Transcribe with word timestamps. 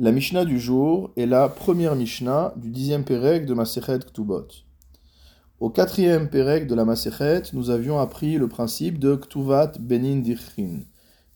La 0.00 0.12
Mishnah 0.12 0.44
du 0.44 0.60
jour 0.60 1.10
est 1.16 1.26
la 1.26 1.48
première 1.48 1.96
Mishnah 1.96 2.54
du 2.54 2.70
dixième 2.70 3.02
Pérec 3.02 3.46
de 3.46 3.52
Masechet 3.52 3.98
Ktubot. 3.98 4.46
Au 5.58 5.70
quatrième 5.70 6.30
Pérec 6.30 6.68
de 6.68 6.76
la 6.76 6.84
Masechet, 6.84 7.42
nous 7.52 7.70
avions 7.70 7.98
appris 7.98 8.38
le 8.38 8.46
principe 8.46 9.00
de 9.00 9.16
Ktuvat 9.16 9.72
Benin 9.80 10.20
Dichrin. 10.20 10.82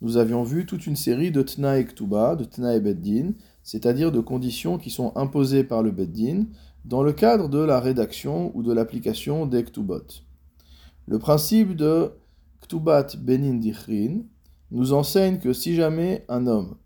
Nous 0.01 0.17
avions 0.17 0.45
vu 0.45 0.65
toute 0.65 0.87
une 0.87 0.95
série 0.95 1.33
de 1.33 1.43
Tnae 1.43 1.83
Ktuba, 1.83 2.37
de 2.37 2.45
Tnae 2.45 2.79
Beddin, 2.79 3.33
c'est-à-dire 3.65 4.13
de 4.13 4.21
conditions 4.21 4.79
qui 4.79 4.91
sont 4.91 5.13
imposées 5.17 5.65
par 5.65 5.83
le 5.83 5.91
Beddin 5.91 6.45
dans 6.85 7.03
le 7.03 7.13
cadre 7.13 7.49
de 7.49 7.59
la 7.59 7.81
rédaction 7.81 8.53
ou 8.55 8.63
de 8.63 8.73
l'application 8.73 9.45
des 9.45 9.65
Ktubot. 9.65 10.23
Le 11.09 11.19
principe 11.19 11.75
de 11.75 12.13
Ktubat 12.61 13.17
Benin 13.19 13.55
Dichrin 13.55 14.21
nous 14.71 14.93
enseigne 14.93 15.39
que 15.39 15.53
si 15.53 15.75
jamais 15.75 16.25
un 16.29 16.47
homme 16.47 16.77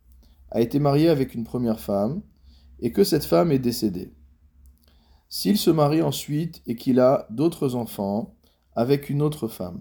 a 0.51 0.61
été 0.61 0.79
marié 0.79 1.09
avec 1.09 1.35
une 1.35 1.45
première 1.45 1.81
femme 1.81 2.23
et 2.81 2.93
que 2.93 3.05
cette 3.05 3.25
femme 3.25 3.53
est 3.53 3.59
décédée. 3.59 4.13
S'il 5.29 5.59
se 5.59 5.71
marie 5.71 6.03
ensuite 6.03 6.63
et 6.67 6.77
qu'il 6.77 7.01
a 7.01 7.27
d'autres 7.31 7.75
enfants 7.75 8.37
avec 8.75 9.11
une 9.11 9.23
autre 9.23 9.49
femme, 9.49 9.81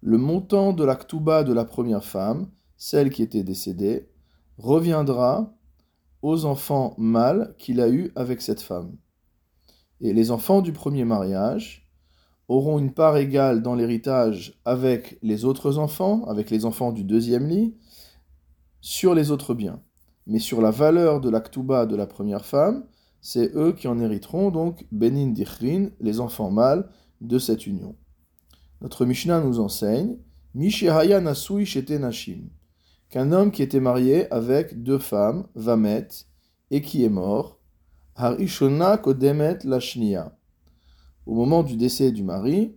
le 0.00 0.18
montant 0.18 0.72
de 0.72 0.84
la 0.84 0.96
de 0.96 1.52
la 1.52 1.64
première 1.64 2.04
femme, 2.04 2.50
celle 2.76 3.10
qui 3.10 3.22
était 3.22 3.42
décédée, 3.42 4.08
reviendra 4.58 5.54
aux 6.22 6.44
enfants 6.44 6.94
mâles 6.98 7.54
qu'il 7.58 7.80
a 7.80 7.88
eus 7.88 8.12
avec 8.14 8.40
cette 8.40 8.62
femme. 8.62 8.96
Et 10.00 10.12
les 10.12 10.30
enfants 10.30 10.62
du 10.62 10.72
premier 10.72 11.04
mariage 11.04 11.90
auront 12.48 12.78
une 12.78 12.92
part 12.92 13.16
égale 13.16 13.62
dans 13.62 13.74
l'héritage 13.74 14.60
avec 14.64 15.18
les 15.22 15.44
autres 15.44 15.78
enfants, 15.78 16.24
avec 16.24 16.50
les 16.50 16.64
enfants 16.64 16.92
du 16.92 17.04
deuxième 17.04 17.48
lit, 17.48 17.74
sur 18.84 19.14
les 19.14 19.30
autres 19.30 19.54
biens. 19.54 19.80
Mais 20.26 20.38
sur 20.38 20.60
la 20.60 20.70
valeur 20.70 21.22
de 21.22 21.30
l'aktuba 21.30 21.86
de 21.86 21.96
la 21.96 22.06
première 22.06 22.44
femme, 22.44 22.84
c'est 23.22 23.56
eux 23.56 23.72
qui 23.72 23.88
en 23.88 23.98
hériteront, 23.98 24.50
donc 24.50 24.84
Benin 24.92 25.28
Dichrin, 25.28 25.88
les 26.00 26.20
enfants 26.20 26.50
mâles 26.50 26.90
de 27.22 27.38
cette 27.38 27.66
union. 27.66 27.96
Notre 28.82 29.06
Mishnah 29.06 29.40
nous 29.40 29.58
enseigne 29.58 30.18
Mishehaya 30.52 31.22
Nasui 31.22 31.64
Shete 31.64 31.92
Nashim, 31.92 32.50
qu'un 33.08 33.32
homme 33.32 33.52
qui 33.52 33.62
était 33.62 33.80
marié 33.80 34.30
avec 34.30 34.82
deux 34.82 34.98
femmes, 34.98 35.46
Vamet, 35.54 36.08
et 36.70 36.82
qui 36.82 37.04
est 37.04 37.08
mort, 37.08 37.58
Harishona 38.16 38.98
Kodemet 38.98 39.60
Lashnia. 39.64 40.36
Au 41.24 41.34
moment 41.34 41.62
du 41.62 41.78
décès 41.78 42.12
du 42.12 42.22
mari, 42.22 42.76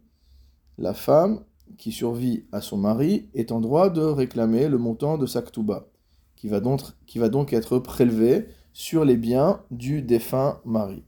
la 0.77 0.93
femme 0.93 1.43
qui 1.77 1.91
survit 1.91 2.45
à 2.53 2.61
son 2.61 2.77
mari 2.77 3.29
est 3.33 3.51
en 3.51 3.59
droit 3.59 3.89
de 3.89 4.01
réclamer 4.01 4.69
le 4.69 4.77
montant 4.77 5.17
de 5.17 5.25
sa 5.25 5.41
ktuba 5.41 5.89
qui 6.37 6.47
va 6.47 6.61
donc, 6.61 6.81
qui 7.05 7.19
va 7.19 7.27
donc 7.27 7.51
être 7.51 7.79
prélevé 7.79 8.47
sur 8.71 9.03
les 9.03 9.17
biens 9.17 9.61
du 9.71 10.01
défunt 10.01 10.61
mari. 10.63 11.03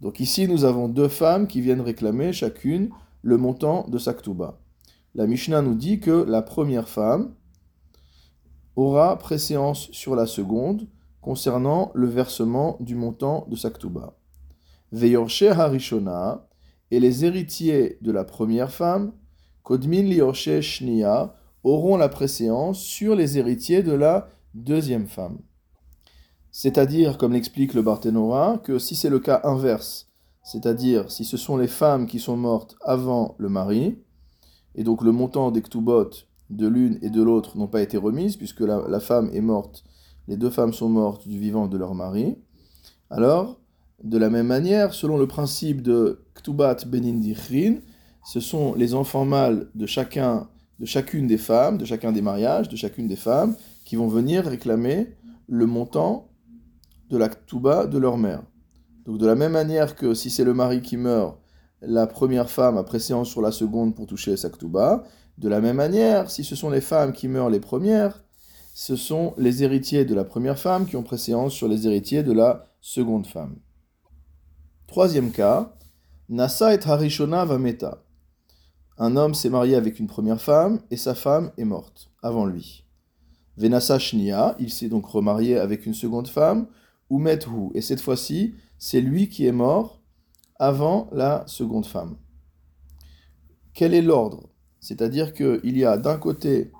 Donc 0.00 0.20
ici, 0.20 0.46
nous 0.46 0.64
avons 0.64 0.88
deux 0.88 1.08
femmes 1.08 1.48
qui 1.48 1.60
viennent 1.60 1.80
réclamer 1.80 2.32
chacune 2.32 2.90
le 3.22 3.36
montant 3.36 3.88
de 3.88 3.98
sa 3.98 4.14
La 5.14 5.26
Mishnah 5.26 5.62
nous 5.62 5.74
dit 5.74 5.98
que 5.98 6.10
la 6.10 6.42
première 6.42 6.88
femme 6.88 7.34
aura 8.76 9.18
préséance 9.18 9.90
sur 9.92 10.14
la 10.14 10.26
seconde 10.26 10.86
concernant 11.20 11.90
le 11.94 12.06
versement 12.06 12.76
du 12.80 12.94
montant 12.94 13.46
de 13.48 13.56
sa 13.56 13.70
ktuba. 13.70 14.16
harishona 14.92 16.46
et 16.90 17.00
les 17.00 17.24
héritiers 17.24 17.98
de 18.00 18.12
la 18.12 18.24
première 18.24 18.72
femme, 18.72 19.12
kodmin 19.62 20.02
liorche 20.02 20.60
shnia, 20.60 21.34
auront 21.62 21.96
la 21.96 22.08
préséance 22.08 22.80
sur 22.80 23.14
les 23.14 23.38
héritiers 23.38 23.82
de 23.82 23.92
la 23.92 24.28
deuxième 24.54 25.06
femme. 25.06 25.38
C'est-à-dire, 26.52 27.16
comme 27.16 27.32
l'explique 27.32 27.74
le 27.74 27.82
Barthénoa, 27.82 28.58
que 28.64 28.78
si 28.78 28.96
c'est 28.96 29.10
le 29.10 29.20
cas 29.20 29.40
inverse, 29.44 30.08
c'est-à-dire 30.42 31.10
si 31.10 31.24
ce 31.24 31.36
sont 31.36 31.56
les 31.56 31.68
femmes 31.68 32.06
qui 32.06 32.18
sont 32.18 32.36
mortes 32.36 32.76
avant 32.84 33.34
le 33.38 33.48
mari, 33.48 33.98
et 34.74 34.84
donc 34.84 35.02
le 35.02 35.12
montant 35.12 35.50
des 35.50 35.62
ktubot 35.62 36.10
de 36.50 36.66
l'une 36.66 36.98
et 37.02 37.10
de 37.10 37.22
l'autre 37.22 37.56
n'ont 37.56 37.68
pas 37.68 37.82
été 37.82 37.96
remises, 37.96 38.36
puisque 38.36 38.60
la, 38.60 39.00
femme 39.00 39.30
est 39.32 39.40
morte, 39.40 39.84
les 40.26 40.36
deux 40.36 40.50
femmes 40.50 40.72
sont 40.72 40.88
mortes 40.88 41.28
du 41.28 41.38
vivant 41.38 41.68
de 41.68 41.78
leur 41.78 41.94
mari, 41.94 42.36
alors, 43.10 43.60
de 44.02 44.18
la 44.18 44.30
même 44.30 44.46
manière, 44.46 44.94
selon 44.94 45.18
le 45.18 45.26
principe 45.26 45.82
de 45.82 46.24
ktubat 46.34 46.76
benin 46.86 47.20
ce 48.24 48.40
sont 48.40 48.74
les 48.74 48.94
enfants 48.94 49.24
mâles 49.24 49.68
de 49.74 49.86
chacun, 49.86 50.48
de 50.80 50.86
chacune 50.86 51.26
des 51.26 51.38
femmes, 51.38 51.78
de 51.78 51.84
chacun 51.84 52.10
des 52.10 52.22
mariages, 52.22 52.68
de 52.68 52.76
chacune 52.76 53.06
des 53.06 53.16
femmes, 53.16 53.54
qui 53.84 53.96
vont 53.96 54.08
venir 54.08 54.44
réclamer 54.44 55.14
le 55.46 55.66
montant 55.66 56.28
de 57.10 57.18
la 57.18 57.28
tuba 57.28 57.86
de 57.86 57.98
leur 57.98 58.16
mère. 58.16 58.42
Donc 59.04 59.18
de 59.18 59.26
la 59.26 59.34
même 59.34 59.52
manière 59.52 59.94
que 59.94 60.14
si 60.14 60.30
c'est 60.30 60.44
le 60.44 60.54
mari 60.54 60.80
qui 60.80 60.96
meurt, 60.96 61.38
la 61.82 62.06
première 62.06 62.50
femme 62.50 62.78
a 62.78 62.82
préséance 62.82 63.28
sur 63.28 63.42
la 63.42 63.52
seconde 63.52 63.94
pour 63.94 64.06
toucher 64.06 64.36
sa 64.36 64.48
ktuba, 64.48 65.04
de 65.38 65.48
la 65.48 65.60
même 65.60 65.76
manière, 65.76 66.30
si 66.30 66.44
ce 66.44 66.56
sont 66.56 66.70
les 66.70 66.80
femmes 66.80 67.12
qui 67.12 67.28
meurent 67.28 67.50
les 67.50 67.60
premières, 67.60 68.22
ce 68.74 68.96
sont 68.96 69.34
les 69.36 69.62
héritiers 69.62 70.04
de 70.04 70.14
la 70.14 70.24
première 70.24 70.58
femme 70.58 70.86
qui 70.86 70.96
ont 70.96 71.02
préséance 71.02 71.52
sur 71.52 71.68
les 71.68 71.86
héritiers 71.86 72.22
de 72.22 72.32
la 72.32 72.64
seconde 72.80 73.26
femme. 73.26 73.56
Troisième 74.86 75.30
cas, 75.30 75.74
Nasa 76.28 76.74
et 76.74 76.80
Harishona 76.82 77.44
Vameta. 77.44 78.02
Un 79.02 79.16
homme 79.16 79.32
s'est 79.32 79.48
marié 79.48 79.76
avec 79.76 79.98
une 79.98 80.06
première 80.06 80.42
femme 80.42 80.82
et 80.90 80.98
sa 80.98 81.14
femme 81.14 81.52
est 81.56 81.64
morte 81.64 82.10
avant 82.22 82.44
lui. 82.44 82.84
Venasa 83.56 83.98
Shnia, 83.98 84.54
il 84.58 84.70
s'est 84.70 84.90
donc 84.90 85.06
remarié 85.06 85.56
avec 85.56 85.86
une 85.86 85.94
seconde 85.94 86.28
femme, 86.28 86.66
ou 87.08 87.18
Methu, 87.18 87.70
et 87.72 87.80
cette 87.80 88.02
fois-ci, 88.02 88.56
c'est 88.78 89.00
lui 89.00 89.30
qui 89.30 89.46
est 89.46 89.52
mort 89.52 90.02
avant 90.58 91.08
la 91.12 91.44
seconde 91.46 91.86
femme. 91.86 92.18
Quel 93.72 93.94
est 93.94 94.02
l'ordre? 94.02 94.50
C'est-à-dire 94.80 95.32
qu'il 95.32 95.78
y 95.78 95.84
a 95.86 95.96
d'un 95.96 96.18
côté 96.18 96.70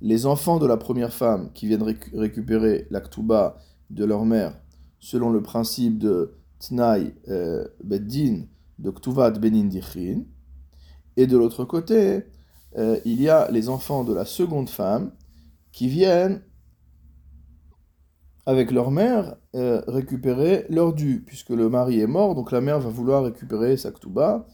les 0.00 0.24
enfants 0.24 0.58
de 0.58 0.66
la 0.66 0.78
première 0.78 1.12
femme 1.12 1.52
qui 1.52 1.66
viennent 1.66 1.94
récupérer 2.14 2.86
l'aktuba 2.90 3.58
de 3.90 4.06
leur 4.06 4.24
mère 4.24 4.58
selon 5.00 5.28
le 5.28 5.42
principe 5.42 5.98
de 5.98 6.38
Tnai 6.60 7.14
euh, 7.28 7.68
Beddin 7.84 8.46
de 8.78 8.90
Ktuvat 8.90 9.32
Benin 9.32 9.66
Dichin, 9.66 10.22
et 11.18 11.26
de 11.26 11.36
l'autre 11.36 11.64
côté, 11.64 12.22
euh, 12.76 13.00
il 13.04 13.20
y 13.20 13.28
a 13.28 13.50
les 13.50 13.68
enfants 13.68 14.04
de 14.04 14.14
la 14.14 14.24
seconde 14.24 14.70
femme 14.70 15.10
qui 15.72 15.88
viennent 15.88 16.42
avec 18.46 18.70
leur 18.70 18.92
mère 18.92 19.34
euh, 19.56 19.82
récupérer 19.88 20.64
leur 20.70 20.92
dû, 20.92 21.24
puisque 21.26 21.50
le 21.50 21.68
mari 21.68 21.98
est 21.98 22.06
mort, 22.06 22.36
donc 22.36 22.52
la 22.52 22.60
mère 22.60 22.78
va 22.78 22.88
vouloir 22.88 23.24
récupérer 23.24 23.76
sa 23.76 23.90
ktuba, 23.90 24.46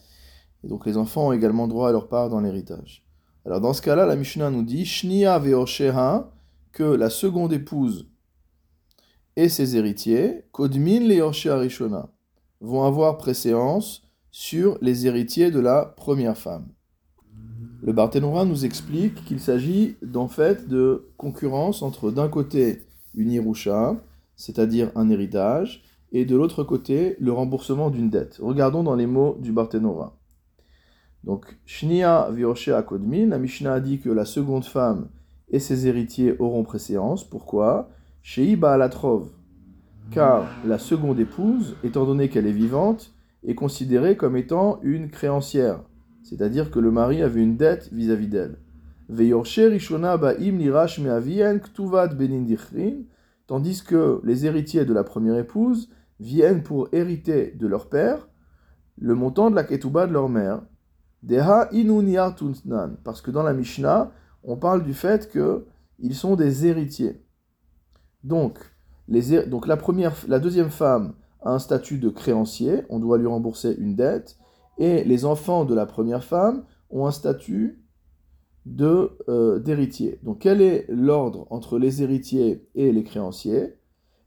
et 0.65 0.69
donc 0.69 0.87
les 0.87 0.97
enfants 0.97 1.29
ont 1.29 1.33
également 1.33 1.69
droit 1.69 1.91
à 1.91 1.93
leur 1.93 2.09
part 2.09 2.31
dans 2.31 2.41
l'héritage. 2.41 3.07
Alors 3.45 3.61
dans 3.61 3.75
ce 3.75 3.83
cas-là, 3.83 4.07
la 4.07 4.17
Mishnah 4.17 4.51
nous 4.51 4.63
dit 4.63 4.87
Shnia 4.87 5.39
que 6.73 6.83
la 6.83 7.11
seconde 7.11 7.53
épouse 7.53 8.09
et 9.37 9.51
ses 9.51 9.77
héritiers, 9.77 10.47
Kodmin 10.51 11.01
leoshe 11.01 11.45
arishona, 11.45 12.09
vont 12.63 12.85
avoir 12.85 13.19
préséance 13.19 14.04
sur 14.37 14.79
les 14.81 15.07
héritiers 15.07 15.53
de 15.53 15.61
la 15.61 15.85
première 15.85 16.37
femme. 16.37 16.67
Le 17.83 17.93
Barthénora 17.93 18.45
nous 18.45 18.65
explique 18.65 19.25
qu'il 19.25 19.39
s'agit 19.39 19.95
d'en 20.03 20.27
fait 20.27 20.67
de 20.67 21.07
concurrence 21.17 21.83
entre 21.83 22.11
d'un 22.11 22.27
côté 22.27 22.83
une 23.15 23.31
irusha, 23.31 23.95
c'est-à-dire 24.35 24.91
un 24.97 25.09
héritage, 25.09 25.85
et 26.11 26.25
de 26.25 26.35
l'autre 26.35 26.65
côté 26.65 27.15
le 27.21 27.31
remboursement 27.31 27.91
d'une 27.91 28.11
dette. 28.11 28.41
Regardons 28.43 28.83
dans 28.83 28.97
les 28.97 29.07
mots 29.07 29.37
du 29.39 29.53
Barthénora. 29.53 30.19
Donc, 31.23 31.57
Shnia 31.65 32.29
Viroshe 32.33 32.67
Akodmin, 32.67 33.29
la 33.29 33.39
Mishnah 33.39 33.75
a 33.75 33.81
dit 33.81 34.01
que 34.01 34.11
la 34.11 34.25
seconde 34.25 34.65
femme 34.65 35.11
et 35.49 35.61
ses 35.61 35.87
héritiers 35.87 36.35
auront 36.41 36.65
préséance. 36.65 37.23
Pourquoi? 37.23 37.89
Sheiba 38.23 38.73
Alatrov. 38.73 39.29
Car 40.11 40.49
la 40.67 40.81
seconde 40.81 41.21
épouse, 41.21 41.77
étant 41.85 42.05
donné 42.05 42.29
qu'elle 42.29 42.49
est 42.49 42.53
vivante, 42.53 43.15
est 43.45 43.55
considérée 43.55 44.17
comme 44.17 44.37
étant 44.37 44.81
une 44.83 45.11
créancière 45.11 45.85
c'est-à-dire 46.25 46.71
que 46.71 46.81
le 46.81 46.91
mari 46.91 47.23
avait 47.23 47.43
une 47.43 47.57
dette 47.57 47.93
vis-à-vis 47.93 48.29
d'elle. 48.29 48.57
Tandis 53.47 53.85
que 53.85 54.21
les 54.25 54.47
héritiers 54.47 54.87
de 54.87 54.95
la 54.95 55.05
première 55.05 55.37
épouse 55.37 55.91
viennent 56.19 56.63
pour 56.63 56.89
hériter 56.93 57.53
de 57.53 57.67
leur 57.67 57.91
père 57.91 58.27
le 58.97 59.15
montant 59.15 59.51
de 59.51 59.57
la 59.57 59.65
ketouba 59.65 60.07
de 60.07 60.13
leur 60.13 60.31
mère. 60.31 60.63
Parce 63.05 63.21
que 63.21 63.31
dans 63.31 63.43
la 63.43 63.53
Mishnah, 63.53 64.11
on 64.43 64.57
parle 64.57 64.83
du 64.83 64.95
fait 64.95 65.31
qu'ils 65.31 66.15
sont 66.15 66.37
des 66.37 66.67
héritiers. 66.67 67.23
Donc, 68.23 68.59
les, 69.09 69.45
donc 69.47 69.67
la, 69.67 69.77
première, 69.77 70.15
la 70.27 70.39
deuxième 70.39 70.71
femme 70.71 71.13
un 71.45 71.59
statut 71.59 71.99
de 71.99 72.09
créancier, 72.09 72.83
on 72.89 72.99
doit 72.99 73.19
lui 73.19 73.27
rembourser 73.27 73.75
une 73.79 73.95
dette, 73.95 74.39
et 74.79 75.05
les 75.05 75.25
enfants 75.25 75.65
de 75.65 75.75
la 75.75 75.87
première 75.87 76.25
femme 76.25 76.65
ont 76.91 77.07
un 77.07 77.11
statut 77.11 77.83
euh, 78.81 79.59
d'héritier. 79.59 80.19
Donc 80.23 80.41
quel 80.41 80.61
est 80.61 80.87
l'ordre 80.89 81.47
entre 81.51 81.79
les 81.79 82.03
héritiers 82.03 82.67
et 82.75 82.93
les 82.93 83.05
créanciers? 83.05 83.75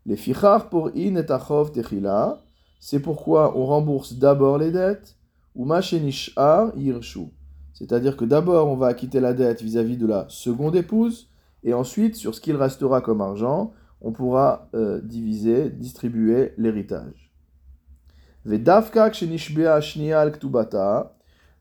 Les 0.05 0.15
fichar 0.15 0.69
pour 0.69 0.87
in 0.95 1.15
et 1.15 1.31
achov 1.31 1.71
techila, 1.71 2.43
c'est 2.79 3.01
pourquoi 3.01 3.57
on 3.57 3.65
rembourse 3.65 4.13
d'abord 4.13 4.57
les 4.57 4.71
dettes, 4.71 5.17
ou 5.55 5.65
machenishar 5.65 6.71
yirshu. 6.77 7.31
C'est-à-dire 7.73 8.15
que 8.15 8.25
d'abord 8.25 8.69
on 8.69 8.75
va 8.75 8.87
acquitter 8.87 9.19
la 9.19 9.33
dette 9.33 9.61
vis-à-vis 9.61 9.97
de 9.97 10.07
la 10.07 10.25
seconde 10.29 10.75
épouse, 10.75 11.29
et 11.63 11.73
ensuite, 11.73 12.15
sur 12.15 12.33
ce 12.33 12.39
qu'il 12.39 12.55
restera 12.55 13.01
comme 13.01 13.19
argent, 13.19 13.73
on 14.01 14.11
pourra 14.11 14.69
euh, 14.73 15.01
diviser, 15.01 15.69
distribuer 15.69 16.53
l'héritage. 16.57 17.31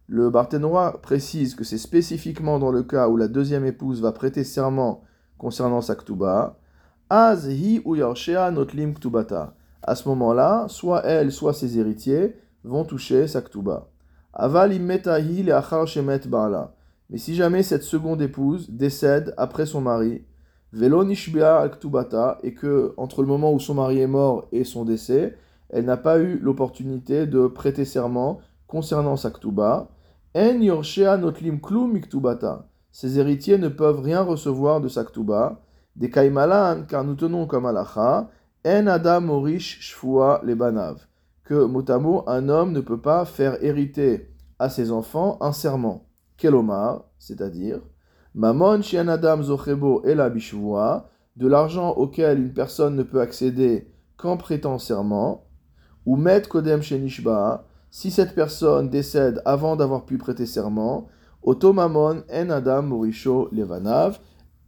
Le 0.08 0.30
Barthénois 0.30 1.00
précise 1.02 1.54
que 1.54 1.64
c'est 1.64 1.78
spécifiquement 1.78 2.58
dans 2.58 2.70
le 2.70 2.82
cas 2.82 3.08
où 3.08 3.16
la 3.16 3.28
deuxième 3.28 3.64
épouse 3.64 4.00
va 4.00 4.12
prêter 4.12 4.44
serment 4.44 5.02
concernant 5.38 5.80
sa 5.80 5.96
ktuba, 5.96 6.58
Az 7.08 7.48
hi 7.48 7.82
notlim 8.52 8.94
ktubata. 8.94 9.54
À 9.82 9.94
ce 9.94 10.08
moment-là, 10.08 10.66
soit 10.68 11.04
elle, 11.04 11.30
soit 11.30 11.54
ses 11.54 11.78
héritiers 11.78 12.36
vont 12.64 12.84
toucher 12.84 13.28
sa 13.28 13.42
ktuba. 13.42 13.88
Aval 14.32 14.72
achar 15.52 15.86
shemet 15.86 16.26
ba'ala. 16.26 16.74
Mais 17.10 17.18
si 17.18 17.34
jamais 17.34 17.62
cette 17.62 17.84
seconde 17.84 18.22
épouse 18.22 18.68
décède 18.70 19.34
après 19.36 19.66
son 19.66 19.80
mari, 19.80 20.24
velo 20.76 21.04
nishbea 21.04 21.68
ktubata, 21.70 22.38
et 22.42 22.52
que 22.52 22.92
entre 22.96 23.22
le 23.22 23.28
moment 23.28 23.52
où 23.52 23.58
son 23.58 23.74
mari 23.74 24.00
est 24.00 24.06
mort 24.06 24.46
et 24.52 24.64
son 24.64 24.84
décès, 24.84 25.36
elle 25.70 25.86
n'a 25.86 25.96
pas 25.96 26.18
eu 26.18 26.38
l'opportunité 26.38 27.26
de 27.26 27.46
prêter 27.46 27.84
serment 27.84 28.40
concernant 28.66 29.16
sa 29.16 29.30
ktuba, 29.30 29.88
en 30.36 30.60
yorshea 30.60 31.16
notlim 31.16 31.60
klum. 31.60 31.98
Ses 32.92 33.18
héritiers 33.18 33.58
ne 33.58 33.68
peuvent 33.68 34.00
rien 34.00 34.22
recevoir 34.22 34.80
de 34.80 34.88
sa 34.88 35.04
ktuba, 35.04 35.62
des 35.96 36.10
kaimalan, 36.10 36.82
car 36.86 37.04
nous 37.04 37.14
tenons 37.14 37.46
comme 37.46 37.66
alacha, 37.66 38.28
en 38.66 38.86
adam 38.86 39.22
morish 39.22 39.80
shfua 39.80 40.40
lebanav, 40.44 41.06
que 41.44 41.64
motamo, 41.64 42.24
un 42.26 42.48
homme 42.48 42.72
ne 42.72 42.80
peut 42.80 43.00
pas 43.00 43.24
faire 43.24 43.62
hériter 43.64 44.30
à 44.58 44.68
ses 44.68 44.92
enfants 44.92 45.38
un 45.40 45.52
serment. 45.52 46.06
Kelomar, 46.36 47.04
c'est-à-dire, 47.18 47.80
mamon 48.36 48.82
shian 48.82 49.08
adam 49.08 49.42
zochebo 49.42 50.02
et 50.04 50.14
la 50.14 50.28
de 50.28 51.46
l'argent 51.48 51.90
auquel 51.92 52.38
une 52.38 52.52
personne 52.52 52.94
ne 52.94 53.02
peut 53.02 53.20
accéder 53.20 53.88
qu'en 54.18 54.36
prêtant 54.36 54.78
serment, 54.78 55.46
ou 56.04 56.16
met 56.16 56.42
kodem 56.42 56.82
shenishba, 56.82 57.66
si 57.90 58.10
cette 58.10 58.34
personne 58.34 58.90
décède 58.90 59.40
avant 59.46 59.74
d'avoir 59.74 60.04
pu 60.04 60.18
prêter 60.18 60.44
serment, 60.44 61.08
otomamon 61.42 62.24
en 62.30 62.50
adam 62.50 62.82
morisho 62.82 63.48
levanav, 63.52 64.18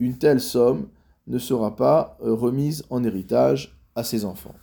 une 0.01 0.17
telle 0.17 0.41
somme 0.41 0.89
ne 1.27 1.39
sera 1.39 1.77
pas 1.77 2.17
euh, 2.23 2.33
remise 2.33 2.85
en 2.89 3.05
héritage 3.05 3.79
à 3.95 4.03
ses 4.03 4.25
enfants. 4.25 4.55